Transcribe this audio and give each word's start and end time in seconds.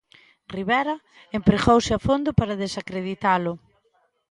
Rivera 0.55 0.95
empregouse 1.37 1.91
a 1.97 1.99
fondo 2.07 2.29
para 2.39 2.59
desacreditalo. 2.63 3.53